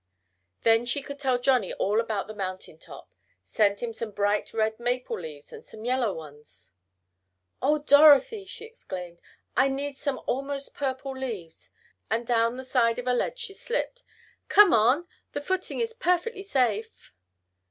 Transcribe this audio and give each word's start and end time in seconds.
Then 0.63 0.87
she 0.87 1.03
could 1.03 1.19
tell 1.19 1.37
Johnnie 1.37 1.75
all 1.75 2.01
about 2.01 2.25
the 2.25 2.33
mountain 2.33 2.79
top 2.79 3.13
send 3.43 3.81
him 3.81 3.93
some 3.93 4.09
bright 4.09 4.51
red 4.51 4.79
maple 4.79 5.19
leaves, 5.19 5.53
and 5.53 5.63
some 5.63 5.85
yellow 5.85 6.11
ones. 6.11 6.71
"Oh, 7.61 7.77
Dorothy!" 7.77 8.45
she 8.45 8.65
exclaimed. 8.65 9.19
"I 9.55 9.69
see 9.69 9.93
some 9.93 10.19
almost 10.25 10.73
purple 10.73 11.15
leaves," 11.15 11.69
and 12.09 12.25
down 12.25 12.57
the 12.57 12.63
side 12.63 12.97
of 12.97 13.05
a 13.05 13.13
ledge 13.13 13.37
she 13.37 13.53
slipped. 13.53 14.01
"Come 14.47 14.73
on! 14.73 15.07
The 15.33 15.39
footing 15.41 15.79
is 15.79 15.93
perfectly 15.93 16.41
safe." 16.41 17.13